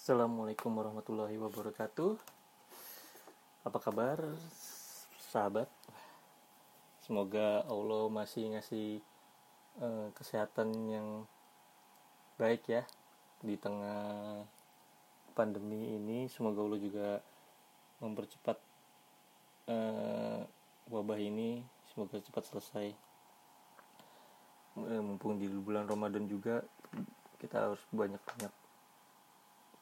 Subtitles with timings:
[0.00, 2.16] Assalamualaikum warahmatullahi wabarakatuh.
[3.68, 4.16] Apa kabar,
[5.28, 5.68] sahabat?
[7.04, 9.04] Semoga Allah masih ngasih
[9.76, 11.28] eh, kesehatan yang
[12.40, 12.88] baik ya
[13.44, 14.40] di tengah
[15.36, 16.32] pandemi ini.
[16.32, 17.08] Semoga Allah juga
[18.00, 18.56] mempercepat
[19.68, 20.40] eh,
[20.88, 21.60] wabah ini.
[21.92, 22.88] Semoga cepat selesai.
[24.80, 26.64] Eh, mumpung di bulan Ramadan juga
[27.36, 28.59] kita harus banyak-banyak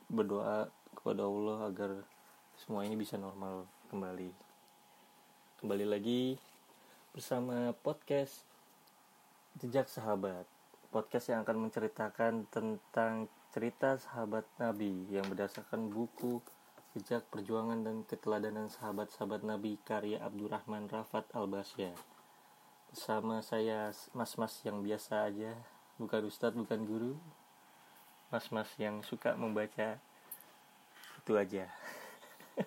[0.08, 1.90] berdoa kepada Allah agar
[2.56, 4.32] semua ini bisa normal kembali.
[5.60, 6.40] Kembali lagi
[7.12, 8.48] bersama podcast
[9.60, 10.48] Jejak Sahabat.
[10.88, 16.40] Podcast yang akan menceritakan tentang cerita sahabat Nabi yang berdasarkan buku
[16.96, 21.92] Jejak Perjuangan dan Keteladanan Sahabat-sahabat Nabi karya Abdurrahman Rafat Al-Basya.
[22.88, 25.52] Bersama saya mas-mas yang biasa aja,
[26.00, 27.12] bukan ustadz, bukan guru,
[28.28, 29.96] mas-mas yang suka membaca
[31.24, 31.64] itu aja.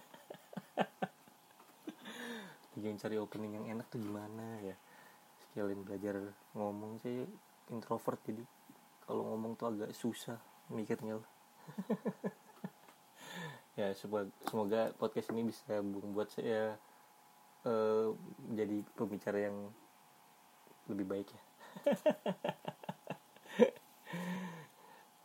[2.77, 4.75] Tujuan cari opening yang enak tuh gimana ya?
[5.49, 6.15] Sekalian belajar
[6.55, 7.25] ngomong sih
[7.71, 8.43] introvert jadi
[9.07, 10.37] kalau ngomong tuh agak susah
[10.71, 11.19] mikirnya
[13.79, 16.75] ya semoga, podcast ini bisa membuat saya
[17.67, 18.11] uh,
[18.47, 19.57] menjadi pembicara yang
[20.91, 21.41] lebih baik ya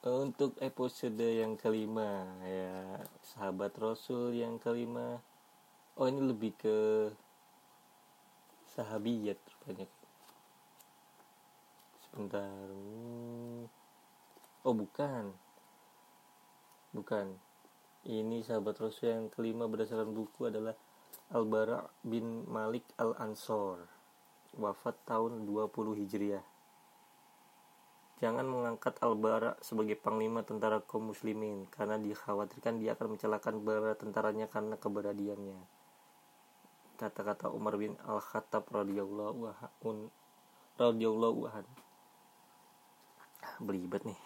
[0.07, 3.03] untuk episode yang kelima ya.
[3.27, 5.19] Sahabat Rasul yang kelima.
[5.99, 7.11] Oh ini lebih ke
[8.71, 9.91] sahabiyat banyak
[12.07, 12.47] sebentar.
[14.62, 15.34] Oh bukan.
[16.95, 17.27] Bukan.
[18.07, 20.79] Ini sahabat Rasul yang kelima berdasarkan buku adalah
[21.34, 23.91] Al-Bara bin Malik Al-Ansor.
[24.55, 26.56] Wafat tahun 20 Hijriah
[28.17, 34.48] Jangan mengangkat Al-Bara sebagai panglima tentara kaum muslimin karena dikhawatirkan dia akan mencelakakan bara tentaranya
[34.48, 35.61] karena keberadiannya.
[36.97, 40.09] Kata-kata Umar bin Al-Khattab radhiyallahu anhu
[40.81, 41.76] radhiyallahu anhu.
[43.60, 44.16] Belibet nih.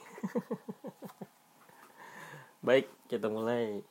[2.67, 3.83] Baik, kita mulai.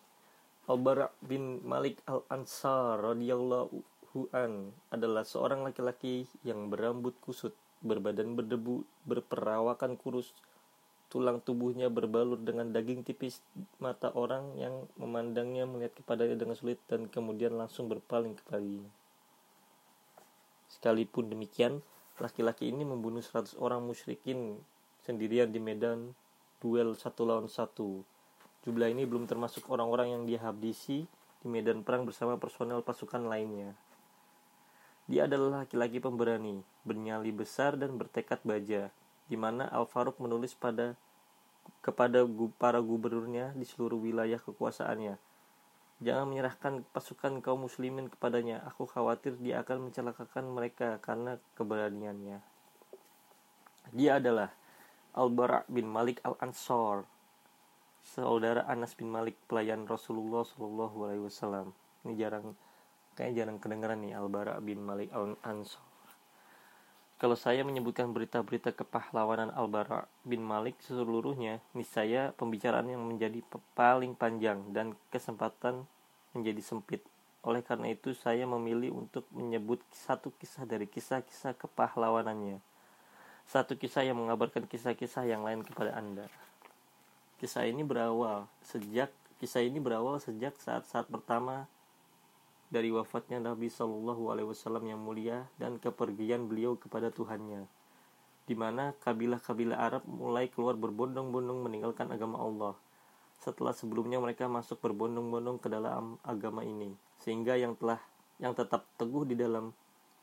[0.70, 3.84] Al-Bara bin Malik Al-Ansar radhiyallahu
[4.32, 10.36] an adalah seorang laki-laki yang berambut kusut berbadan berdebu, berperawakan kurus,
[11.10, 13.42] tulang tubuhnya berbalur dengan daging tipis,
[13.82, 18.86] mata orang yang memandangnya melihat kepadanya dengan sulit dan kemudian langsung berpaling kepadanya.
[20.70, 21.82] Sekalipun demikian,
[22.22, 24.62] laki-laki ini membunuh 100 orang musyrikin
[25.02, 26.14] sendirian di medan
[26.62, 28.06] duel satu lawan satu.
[28.62, 33.74] Jumlah ini belum termasuk orang-orang yang dihabisi di medan perang bersama personel pasukan lainnya.
[35.10, 38.94] Dia adalah laki-laki pemberani, bernyali besar dan bertekad baja,
[39.26, 40.94] di mana Al-Faruq menulis pada
[41.82, 42.30] kepada
[42.62, 45.18] para gubernurnya di seluruh wilayah kekuasaannya.
[46.00, 48.64] Jangan menyerahkan pasukan kaum muslimin kepadanya.
[48.70, 52.40] Aku khawatir dia akan mencelakakan mereka karena keberaniannya.
[53.92, 54.54] Dia adalah
[55.18, 57.10] Al-Bara bin Malik Al-Ansor,
[58.06, 61.74] saudara Anas bin Malik, pelayan Rasulullah Shallallahu Alaihi Wasallam.
[62.06, 62.54] Ini jarang
[63.20, 65.84] kayak jarang kedengeran nih Al-Bara bin Malik Al-Ansar.
[67.20, 73.44] Kalau saya menyebutkan berita-berita kepahlawanan Al-Bara bin Malik seluruhnya, niscaya pembicaraan yang menjadi
[73.76, 75.84] paling panjang dan kesempatan
[76.32, 77.04] menjadi sempit.
[77.44, 82.64] Oleh karena itu, saya memilih untuk menyebut satu kisah dari kisah-kisah kepahlawanannya.
[83.44, 86.32] Satu kisah yang mengabarkan kisah-kisah yang lain kepada Anda.
[87.44, 89.12] Kisah ini berawal sejak
[89.44, 91.68] kisah ini berawal sejak saat-saat pertama
[92.70, 97.66] dari wafatnya Nabi Shallallahu Alaihi Wasallam yang mulia dan kepergian beliau kepada Tuhannya,
[98.46, 102.74] di mana kabilah-kabilah Arab mulai keluar berbondong-bondong meninggalkan agama Allah.
[103.42, 106.94] Setelah sebelumnya mereka masuk berbondong-bondong ke dalam agama ini,
[107.26, 107.98] sehingga yang telah
[108.38, 109.74] yang tetap teguh di dalam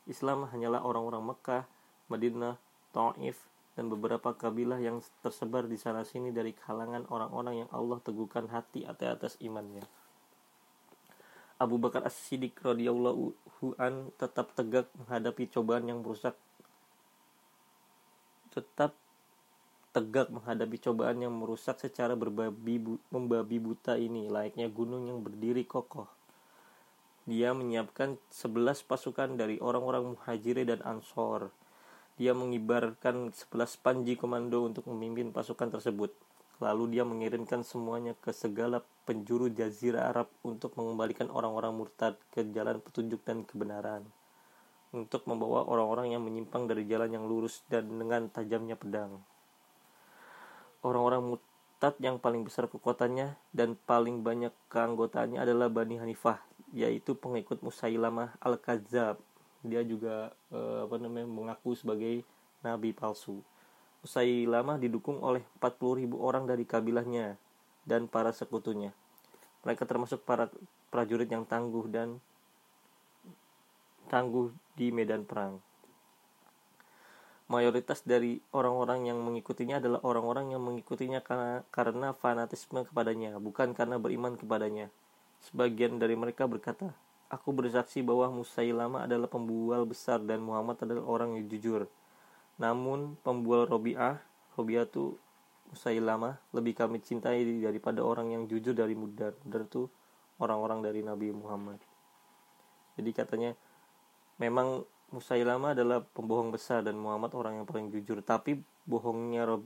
[0.07, 1.63] Islam hanyalah orang-orang Mekah,
[2.07, 2.55] Madinah,
[2.95, 3.43] Taif,
[3.75, 8.87] dan beberapa kabilah yang tersebar di sana sini dari kalangan orang-orang yang Allah teguhkan hati
[8.87, 9.85] atas imannya.
[11.57, 13.33] Abu Bakar As-Siddiq radhiyallahu
[13.81, 16.37] an tetap tegak menghadapi cobaan yang merusak
[18.53, 18.93] tetap
[19.89, 22.77] tegak menghadapi cobaan yang merusak secara berbabi
[23.09, 26.05] membabi buta ini layaknya gunung yang berdiri kokoh.
[27.25, 31.49] Dia menyiapkan 11 pasukan dari orang-orang muhajirin dan ansor.
[32.21, 36.13] Dia mengibarkan 11 panji komando untuk memimpin pasukan tersebut.
[36.57, 42.81] Lalu dia mengirimkan semuanya ke segala penjuru jazirah Arab untuk mengembalikan orang-orang murtad ke jalan
[42.81, 44.01] petunjuk dan kebenaran.
[44.89, 49.21] Untuk membawa orang-orang yang menyimpang dari jalan yang lurus dan dengan tajamnya pedang.
[50.81, 51.37] Orang-orang
[51.77, 56.41] Muktat yang paling besar kekuatannya dan paling banyak keanggotaannya adalah Bani Hanifah,
[56.73, 59.21] yaitu pengikut Musailamah al-Kadzab.
[59.61, 62.25] Dia juga eh, apa namanya mengaku sebagai
[62.65, 63.45] nabi palsu.
[64.07, 67.35] Musailamah didukung oleh 40.000 orang dari kabilahnya
[67.83, 68.95] dan para sekutunya.
[69.67, 70.47] Mereka termasuk para
[70.87, 72.23] prajurit yang tangguh dan
[74.07, 75.59] tangguh di medan perang
[77.47, 83.95] mayoritas dari orang-orang yang mengikutinya adalah orang-orang yang mengikutinya karena, karena fanatisme kepadanya, bukan karena
[83.95, 84.91] beriman kepadanya.
[85.47, 86.91] Sebagian dari mereka berkata,
[87.27, 91.83] Aku bersaksi bahwa Musailamah adalah pembual besar dan Muhammad adalah orang yang jujur.
[92.57, 94.17] Namun pembual Robi'ah,
[94.57, 95.17] Robi'ah itu
[95.67, 99.35] Musailamah lebih kami cintai daripada orang yang jujur dari Mudar.
[99.43, 99.91] Mudar itu
[100.39, 101.75] orang-orang dari Nabi Muhammad.
[102.95, 103.51] Jadi katanya
[104.39, 108.19] memang Musailama adalah pembohong besar dan Muhammad orang yang paling jujur.
[108.23, 109.63] Tapi bohongnya Rob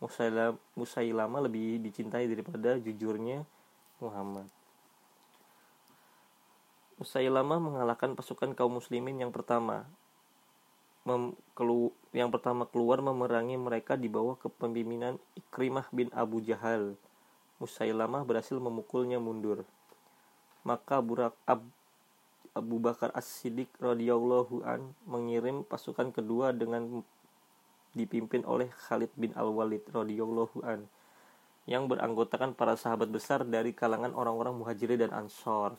[0.00, 3.48] Musailama, Musailama lebih dicintai daripada jujurnya
[4.00, 4.48] Muhammad.
[6.98, 9.86] Musailama mengalahkan pasukan kaum muslimin yang pertama.
[12.12, 16.96] Yang pertama keluar memerangi mereka di bawah kepemimpinan Ikrimah bin Abu Jahal.
[17.60, 19.62] Musailama berhasil memukulnya mundur.
[20.66, 21.62] Maka Burak Ab,
[22.52, 27.02] Abu Bakar As-Siddiq radhiyallahu an mengirim pasukan kedua dengan
[27.94, 30.90] dipimpin oleh Khalid bin Al-Walid radhiyallahu an
[31.68, 35.76] yang beranggotakan para sahabat besar dari kalangan orang-orang Muhajirin dan Ansor.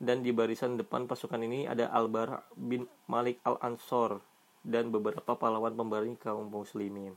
[0.00, 4.29] Dan di barisan depan pasukan ini ada Al-Bara bin Malik Al-Ansor
[4.66, 7.16] dan beberapa pahlawan pemberani kaum muslimin.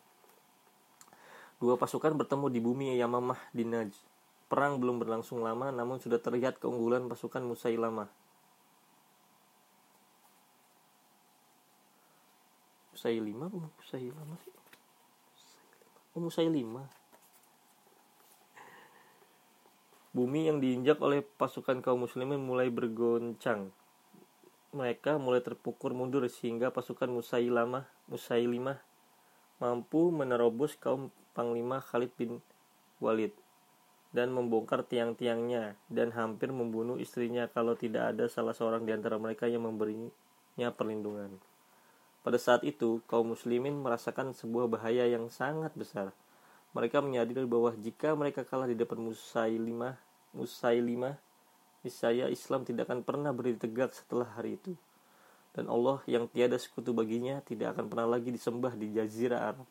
[1.59, 3.95] Dua pasukan bertemu di bumi Yamamah di Najd.
[4.51, 8.05] Perang belum berlangsung lama namun sudah terlihat keunggulan pasukan Musailamah
[13.03, 14.55] Musailima apa Musailama sih?
[16.15, 16.87] Oh Musailima.
[20.15, 23.75] Bumi yang diinjak oleh pasukan kaum muslimin mulai bergoncang.
[24.73, 28.81] Mereka mulai terpukul mundur sehingga pasukan Musailamah, Musailimah
[29.61, 32.41] mampu menerobos kaum Panglima Khalid bin
[32.97, 33.31] Walid
[34.13, 39.49] dan membongkar tiang-tiangnya dan hampir membunuh istrinya kalau tidak ada salah seorang di antara mereka
[39.49, 41.41] yang memberinya perlindungan.
[42.23, 46.15] Pada saat itu, kaum muslimin merasakan sebuah bahaya yang sangat besar.
[46.71, 49.99] Mereka menyadari bahwa jika mereka kalah di depan Musailimah,
[50.31, 51.19] Musailimah,
[51.83, 54.73] niscaya Islam tidak akan pernah berdiri tegak setelah hari itu.
[55.53, 59.67] Dan Allah yang tiada sekutu baginya tidak akan pernah lagi disembah di Jazirah Arab.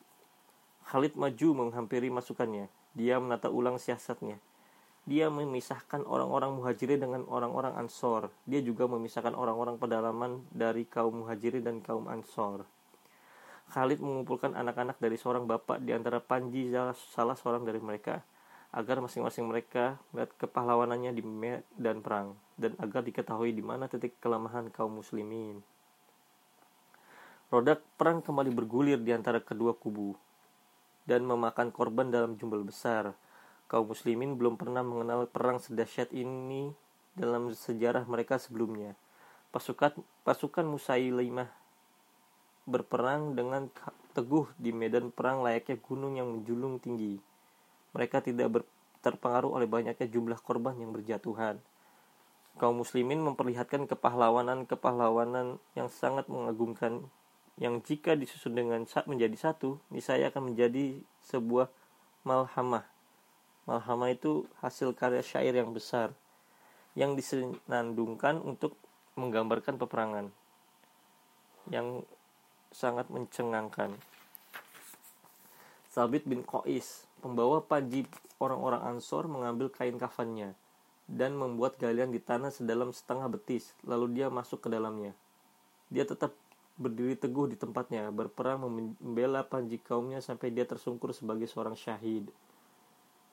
[0.87, 2.71] Khalid maju menghampiri masukannya.
[2.95, 4.39] Dia menata ulang siasatnya
[5.03, 8.31] dia memisahkan orang-orang muhajirin dengan orang-orang ansor.
[8.47, 12.63] Dia juga memisahkan orang-orang pedalaman dari kaum muhajirin dan kaum ansor.
[13.75, 16.71] Khalid mengumpulkan anak-anak dari seorang bapak di antara Panji
[17.11, 18.23] salah seorang dari mereka
[18.73, 24.73] agar masing-masing mereka melihat kepahlawanannya di medan perang dan agar diketahui di mana titik kelemahan
[24.73, 25.61] kaum muslimin.
[27.53, 30.17] Roda perang kembali bergulir di antara kedua kubu
[31.05, 33.13] dan memakan korban dalam jumlah besar
[33.69, 36.73] kaum muslimin belum pernah mengenal perang sedahsyat ini
[37.13, 38.97] dalam sejarah mereka sebelumnya.
[39.53, 41.49] Pasukan pasukan Musailimah
[42.65, 43.69] berperang dengan
[44.17, 47.32] teguh di medan perang layaknya gunung yang menjulung tinggi.
[47.93, 48.65] Mereka tidak
[49.05, 51.61] terpengaruh oleh banyaknya jumlah korban yang berjatuhan.
[52.57, 57.09] Kaum muslimin memperlihatkan kepahlawanan-kepahlawanan yang sangat mengagumkan
[57.57, 61.69] yang jika disusun dengan menjadi satu, niscaya akan menjadi sebuah
[62.25, 62.85] malhamah
[63.63, 66.11] Malhama itu hasil karya syair yang besar
[66.99, 68.75] yang disenandungkan untuk
[69.15, 70.27] menggambarkan peperangan
[71.71, 72.03] yang
[72.75, 73.95] sangat mencengangkan.
[75.87, 78.03] Sabit bin Qais, pembawa panji
[78.43, 80.59] orang-orang Ansor mengambil kain kafannya
[81.07, 85.15] dan membuat galian di tanah sedalam setengah betis, lalu dia masuk ke dalamnya.
[85.87, 86.35] Dia tetap
[86.75, 92.27] berdiri teguh di tempatnya, berperang membela panji kaumnya sampai dia tersungkur sebagai seorang syahid.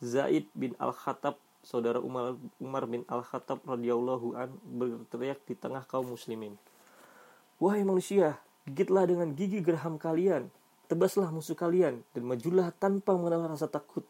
[0.01, 6.57] Zaid bin Al-Khattab, saudara Umar, Umar bin Al-Khattab radhiyallahu an berteriak di tengah kaum muslimin.
[7.61, 10.49] Wahai manusia, gigitlah dengan gigi geraham kalian,
[10.91, 14.03] tebaslah musuh kalian, dan majulah tanpa mengenal rasa takut.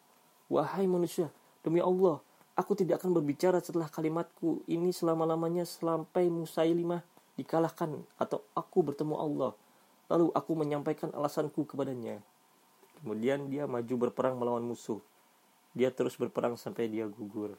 [0.49, 1.29] Wahai manusia,
[1.61, 2.25] demi Allah,
[2.57, 7.05] aku tidak akan berbicara setelah kalimatku ini selama-lamanya sampai Musailimah
[7.37, 9.53] dikalahkan atau aku bertemu Allah.
[10.09, 12.19] Lalu aku menyampaikan alasanku kepadanya.
[13.01, 14.99] Kemudian dia maju berperang melawan musuh.
[15.73, 17.55] Dia terus berperang sampai dia gugur.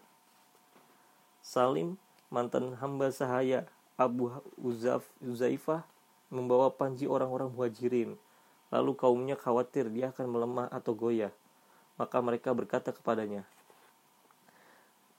[1.41, 1.95] Salim,
[2.29, 4.29] mantan hamba sahaya Abu
[5.23, 5.87] Uzaifah,
[6.29, 8.19] membawa panji orang-orang muhajirin.
[8.71, 11.35] Lalu kaumnya khawatir dia akan melemah atau goyah.
[11.99, 13.43] Maka mereka berkata kepadanya,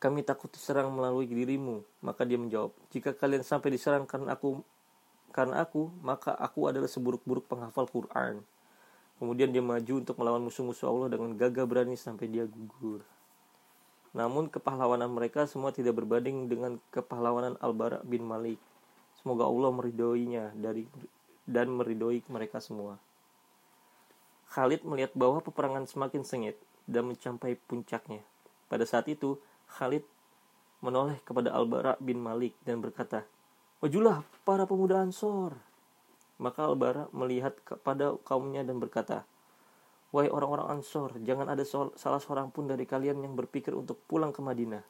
[0.02, 1.86] kami takut diserang melalui dirimu.
[2.02, 4.64] Maka dia menjawab, jika kalian sampai diserang karena aku,
[5.30, 8.42] karena aku, maka aku adalah seburuk-buruk penghafal Quran.
[9.22, 13.06] Kemudian dia maju untuk melawan musuh-musuh Allah dengan gagah berani sampai dia gugur.
[14.10, 18.58] Namun kepahlawanan mereka semua tidak berbanding dengan kepahlawanan Al-Bara bin Malik.
[19.22, 20.90] Semoga Allah meridoinya dari
[21.46, 22.98] dan meridoi mereka semua.
[24.52, 28.20] Khalid melihat bahwa peperangan semakin sengit dan mencapai puncaknya.
[28.68, 30.04] Pada saat itu, Khalid
[30.84, 33.24] menoleh kepada Al-Bara bin Malik dan berkata,
[33.80, 35.56] Majulah para pemuda Ansor.
[36.36, 39.24] Maka Al-Bara melihat kepada kaumnya dan berkata,
[40.12, 44.44] Wahai orang-orang Ansor, jangan ada salah seorang pun dari kalian yang berpikir untuk pulang ke
[44.44, 44.84] Madinah.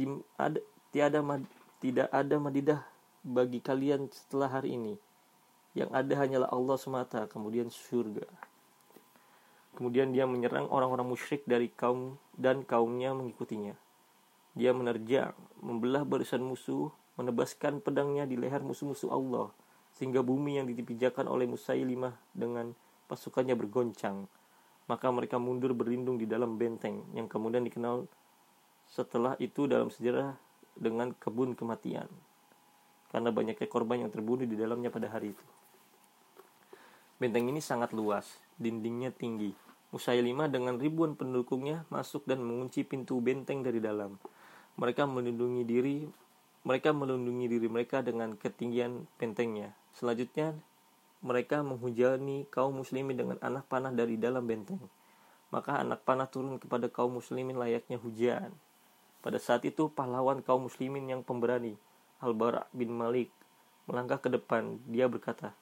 [0.00, 0.08] Di,
[0.40, 0.56] ada,
[0.88, 1.44] tiada mad,
[1.84, 2.80] tidak ada madidah
[3.20, 4.96] bagi kalian setelah hari ini.
[5.76, 8.51] Yang ada hanyalah Allah semata, kemudian surga.
[9.72, 13.72] Kemudian dia menyerang orang-orang musyrik dari kaum dan kaumnya mengikutinya.
[14.52, 15.32] Dia menerjang,
[15.64, 19.48] membelah barisan musuh, menebaskan pedangnya di leher musuh-musuh Allah,
[19.96, 22.76] sehingga bumi yang dipijakan oleh Musailimah dengan
[23.08, 24.28] pasukannya bergoncang.
[24.92, 28.04] Maka mereka mundur berlindung di dalam benteng yang kemudian dikenal
[28.92, 30.36] setelah itu dalam sejarah
[30.76, 32.10] dengan kebun kematian.
[33.08, 35.44] Karena banyaknya korban yang terbunuh di dalamnya pada hari itu.
[37.16, 39.54] Benteng ini sangat luas, dindingnya tinggi.
[39.92, 44.16] Musailimah dengan ribuan pendukungnya masuk dan mengunci pintu benteng dari dalam
[44.76, 45.96] mereka melindungi diri
[46.62, 49.74] mereka melindungi diri mereka dengan ketinggian bentengnya.
[49.98, 50.54] Selanjutnya,
[51.18, 54.78] mereka menghujani kaum muslimin dengan anak panah dari dalam benteng.
[55.50, 58.54] Maka anak panah turun kepada kaum muslimin layaknya hujan.
[59.26, 61.74] Pada saat itu, pahlawan kaum muslimin yang pemberani,
[62.22, 63.34] Al-Bara bin Malik,
[63.90, 64.78] melangkah ke depan.
[64.86, 65.58] Dia berkata,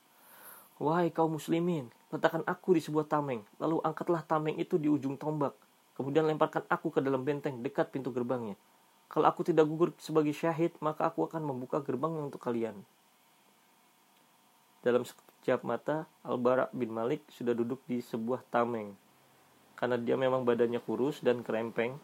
[0.80, 5.52] Wahai kaum muslimin, letakkan aku di sebuah tameng, lalu angkatlah tameng itu di ujung tombak.
[5.92, 8.56] Kemudian lemparkan aku ke dalam benteng dekat pintu gerbangnya.
[9.12, 12.80] Kalau aku tidak gugur sebagai syahid, maka aku akan membuka gerbang untuk kalian.
[14.80, 18.96] Dalam sekejap mata, Al-Bara bin Malik sudah duduk di sebuah tameng.
[19.76, 22.00] Karena dia memang badannya kurus dan kerempeng,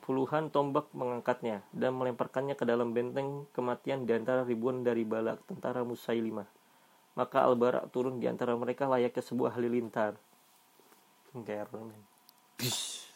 [0.00, 5.84] puluhan tombak mengangkatnya dan melemparkannya ke dalam benteng kematian di antara ribuan dari balak tentara
[5.84, 6.63] Musailimah.
[7.14, 10.18] Maka Al-Bara turun di antara mereka layaknya sebuah halilintar.
[12.58, 13.06] Bish.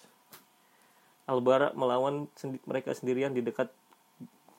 [1.29, 3.69] Albara melawan sendi mereka sendirian di dekat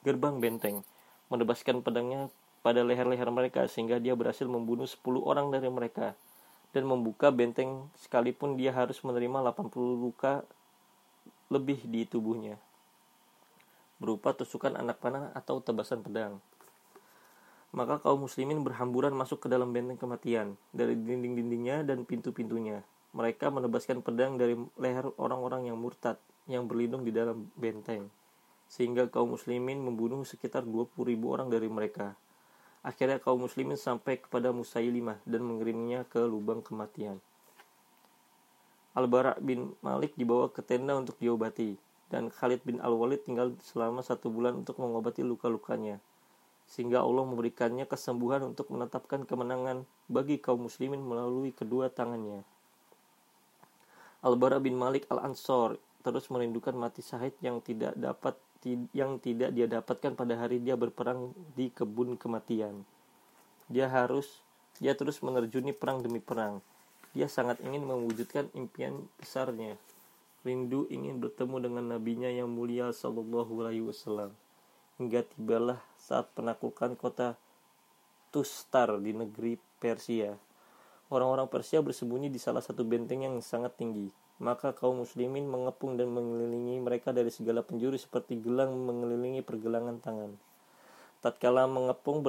[0.06, 0.86] gerbang benteng,
[1.28, 2.30] menebaskan pedangnya
[2.62, 6.14] pada leher-leher mereka sehingga dia berhasil membunuh 10 orang dari mereka
[6.70, 10.46] dan membuka benteng sekalipun dia harus menerima 80 luka
[11.50, 12.62] lebih di tubuhnya
[14.00, 16.40] berupa tusukan anak panah atau tebasan pedang.
[17.70, 22.82] Maka kaum muslimin berhamburan masuk ke dalam benteng kematian dari dinding-dindingnya dan pintu-pintunya.
[23.14, 26.18] Mereka menebaskan pedang dari leher orang-orang yang murtad
[26.50, 28.10] yang berlindung di dalam benteng,
[28.66, 32.18] sehingga kaum muslimin membunuh sekitar 20 ribu orang dari mereka.
[32.82, 37.22] Akhirnya kaum muslimin sampai kepada Musailimah dan mengirimnya ke lubang kematian.
[38.98, 41.78] Al-Bara bin Malik dibawa ke tenda untuk diobati,
[42.10, 46.02] dan Khalid bin Al-Walid tinggal selama satu bulan untuk mengobati luka-lukanya,
[46.70, 52.46] sehingga Allah memberikannya kesembuhan untuk menetapkan kemenangan bagi kaum muslimin melalui kedua tangannya.
[54.22, 58.38] Al-Bara bin Malik Al-Ansor terus merindukan mati syahid yang tidak dapat
[58.92, 62.84] yang tidak dia dapatkan pada hari dia berperang di kebun kematian.
[63.72, 64.44] Dia harus
[64.78, 66.60] dia terus menerjuni perang demi perang.
[67.16, 69.80] Dia sangat ingin mewujudkan impian besarnya.
[70.44, 74.36] Rindu ingin bertemu dengan nabinya yang mulia sallallahu alaihi wasallam.
[75.00, 77.40] Hingga tibalah saat penaklukan kota
[78.30, 80.38] Tustar di negeri Persia.
[81.10, 86.16] Orang-orang Persia bersembunyi di salah satu benteng yang sangat tinggi maka kaum muslimin mengepung dan
[86.16, 90.32] mengelilingi mereka dari segala penjuru seperti gelang mengelilingi pergelangan tangan.
[91.20, 92.24] Tatkala mengepung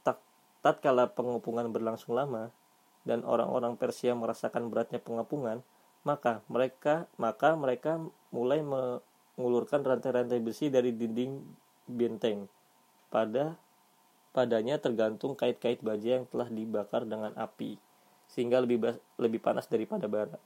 [0.00, 0.18] tak,
[0.64, 2.48] tatkala pengepungan berlangsung lama
[3.04, 5.60] dan orang-orang Persia merasakan beratnya pengepungan,
[6.08, 8.00] maka mereka maka mereka
[8.32, 11.36] mulai mengulurkan rantai-rantai besi dari dinding
[11.88, 12.50] benteng.
[13.08, 13.56] Pada
[14.36, 17.80] padanya tergantung kait-kait baja yang telah dibakar dengan api
[18.28, 20.36] sehingga lebih lebih panas daripada bara.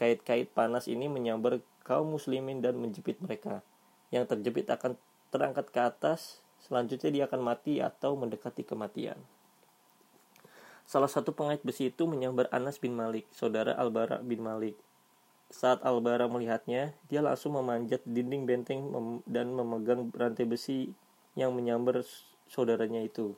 [0.00, 3.60] Kait-kait panas ini menyambar kaum muslimin dan menjepit mereka.
[4.08, 4.96] Yang terjepit akan
[5.28, 9.20] terangkat ke atas, selanjutnya dia akan mati atau mendekati kematian.
[10.88, 14.74] Salah satu pengait besi itu menyambar Anas bin Malik, saudara Al-Bara bin Malik.
[15.50, 20.94] Saat Al-Bara melihatnya, dia langsung memanjat dinding benteng mem dan memegang rantai besi
[21.34, 22.06] yang menyambar
[22.46, 23.34] saudaranya itu.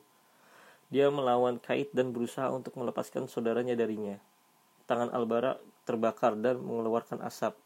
[0.93, 4.21] Dia melawan kait dan berusaha untuk melepaskan saudaranya darinya.
[4.85, 7.57] Tangan Al-Bara terbakar dan mengeluarkan asap.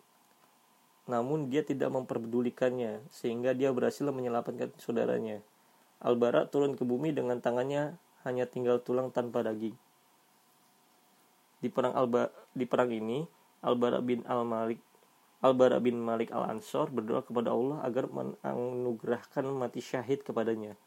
[1.07, 5.39] Namun dia tidak memperdulikannya sehingga dia berhasil menyelamatkan saudaranya.
[5.97, 9.73] Albara turun ke bumi dengan tangannya hanya tinggal tulang tanpa daging.
[11.57, 13.25] Di perang Alba di perang ini
[13.61, 14.81] Albara bin Al Malik
[15.41, 20.77] Albara bin Malik Al Ansor berdoa kepada Allah agar menganugerahkan mati syahid kepadanya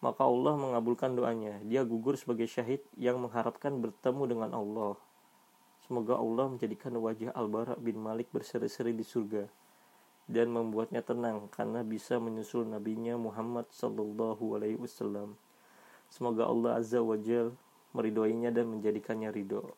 [0.00, 1.60] maka Allah mengabulkan doanya.
[1.60, 4.96] Dia gugur sebagai syahid yang mengharapkan bertemu dengan Allah.
[5.84, 9.44] Semoga Allah menjadikan wajah Al-Bara bin Malik berseri-seri di surga
[10.30, 15.36] dan membuatnya tenang karena bisa menyusul nabinya Muhammad sallallahu alaihi wasallam.
[16.08, 17.52] Semoga Allah azza wajal
[17.92, 19.74] meridhoinya dan menjadikannya ridho.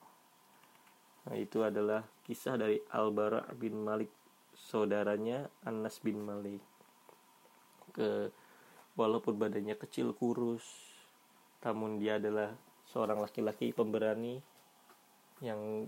[1.22, 4.10] Nah, itu adalah kisah dari Al-Bara bin Malik
[4.58, 6.62] saudaranya Anas bin Malik.
[7.94, 8.32] Ke
[8.98, 10.92] walaupun badannya kecil kurus
[11.62, 12.50] namun dia adalah
[12.90, 14.42] seorang laki-laki pemberani
[15.38, 15.86] yang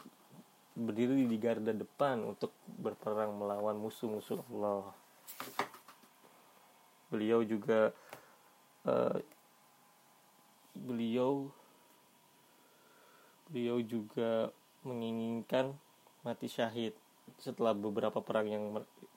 [0.75, 4.91] berdiri di garda depan untuk berperang melawan musuh-musuh Allah.
[7.11, 7.95] Beliau juga
[8.87, 9.19] uh,
[10.75, 11.47] beliau
[13.51, 14.51] beliau juga
[14.85, 15.75] menginginkan
[16.23, 16.93] mati syahid
[17.41, 18.65] setelah beberapa perang yang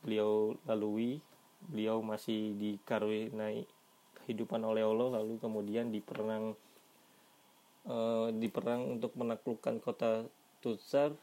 [0.02, 1.20] beliau lalui.
[1.58, 3.66] Beliau masih dikaruniai
[4.24, 6.54] kehidupan oleh Allah lalu kemudian diperang
[7.90, 10.30] uh, diperang untuk menaklukkan kota
[10.62, 11.14] Tutsar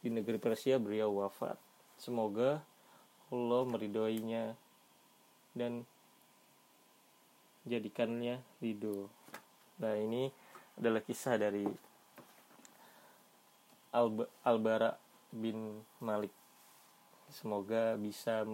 [0.00, 0.78] di negeri Persia.
[0.78, 1.58] Beliau wafat.
[1.98, 2.62] Semoga
[3.28, 4.54] Allah meridhoinya
[5.52, 5.82] dan
[7.66, 9.10] jadikannya ridho.
[9.82, 10.30] Nah ini
[10.78, 11.66] adalah kisah dari
[13.98, 14.58] Al
[15.34, 16.30] bin Malik.
[17.28, 18.46] Semoga bisa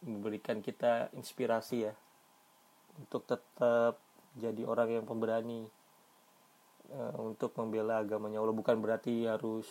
[0.00, 1.94] memberikan kita inspirasi ya
[2.96, 4.00] untuk tetap
[4.34, 5.68] jadi orang yang pemberani
[6.90, 8.40] uh, untuk membela agamanya.
[8.40, 9.68] Allah bukan berarti harus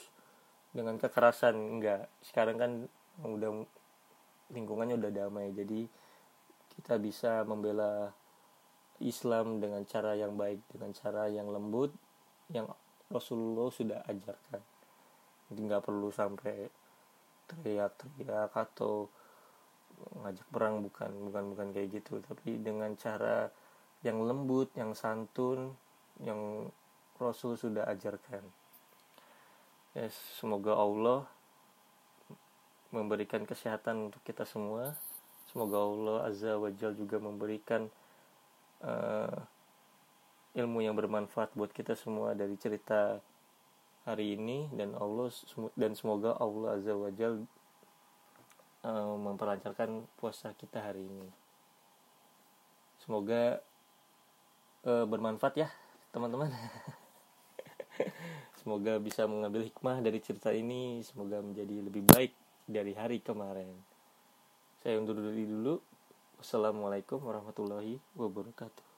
[0.71, 2.05] dengan kekerasan enggak.
[2.21, 2.71] Sekarang kan
[3.25, 3.65] udah
[4.53, 5.85] lingkungannya udah damai jadi
[6.79, 8.15] kita bisa membela
[8.99, 11.93] Islam dengan cara yang baik dengan cara yang lembut
[12.49, 12.65] yang
[13.11, 14.68] Rasulullah sudah ajarkan
[15.49, 16.69] jadi nggak perlu sampai
[17.49, 19.09] teriak-teriak atau
[20.21, 22.21] ngajak perang bukan bukan bukan kayak gitu.
[22.21, 23.49] Tapi dengan cara
[24.05, 25.75] yang lembut yang santun
[26.23, 26.71] yang
[27.19, 28.45] Rasul sudah ajarkan.
[29.97, 30.07] Ya
[30.39, 31.25] semoga Allah
[32.93, 34.93] memberikan kesehatan untuk kita semua.
[35.49, 37.89] Semoga Allah azza wajal juga memberikan
[38.85, 39.33] uh,
[40.53, 43.17] ilmu yang bermanfaat buat kita semua dari cerita
[44.09, 45.29] hari ini dan Allah
[45.77, 47.45] dan semoga Allah azza wajal
[48.81, 51.29] uh, memperlancarkan puasa kita hari ini.
[53.05, 53.61] Semoga
[54.89, 55.69] uh, bermanfaat ya
[56.09, 56.49] teman-teman.
[58.59, 60.99] Semoga bisa mengambil hikmah dari cerita ini.
[61.05, 62.33] Semoga menjadi lebih baik
[62.67, 63.71] dari hari kemarin.
[64.83, 65.79] Saya undur diri dulu.
[66.39, 68.88] Wassalamualaikum warahmatullahi wabarakatuh.